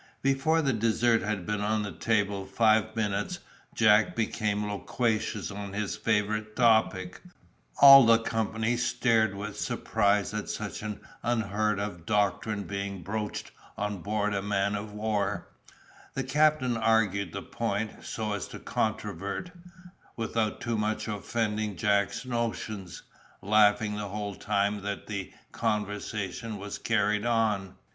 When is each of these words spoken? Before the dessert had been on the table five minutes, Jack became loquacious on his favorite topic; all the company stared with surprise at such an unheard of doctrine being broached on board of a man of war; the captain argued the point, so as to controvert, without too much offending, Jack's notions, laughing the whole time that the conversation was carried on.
Before 0.23 0.63
the 0.63 0.73
dessert 0.73 1.21
had 1.21 1.45
been 1.45 1.61
on 1.61 1.83
the 1.83 1.91
table 1.91 2.47
five 2.47 2.95
minutes, 2.95 3.37
Jack 3.75 4.15
became 4.15 4.67
loquacious 4.67 5.51
on 5.51 5.73
his 5.73 5.95
favorite 5.95 6.55
topic; 6.55 7.21
all 7.81 8.07
the 8.07 8.17
company 8.17 8.77
stared 8.77 9.35
with 9.35 9.59
surprise 9.59 10.33
at 10.33 10.49
such 10.49 10.81
an 10.81 11.01
unheard 11.21 11.79
of 11.79 12.07
doctrine 12.07 12.63
being 12.63 13.03
broached 13.03 13.51
on 13.77 13.99
board 13.99 14.33
of 14.33 14.43
a 14.43 14.47
man 14.47 14.73
of 14.73 14.91
war; 14.91 15.49
the 16.15 16.23
captain 16.23 16.77
argued 16.77 17.31
the 17.31 17.43
point, 17.43 18.03
so 18.03 18.33
as 18.33 18.47
to 18.47 18.57
controvert, 18.57 19.51
without 20.15 20.59
too 20.59 20.79
much 20.79 21.07
offending, 21.07 21.75
Jack's 21.77 22.25
notions, 22.25 23.03
laughing 23.43 23.97
the 23.97 24.07
whole 24.09 24.33
time 24.33 24.81
that 24.81 25.05
the 25.05 25.31
conversation 25.51 26.57
was 26.57 26.79
carried 26.79 27.23
on. 27.23 27.75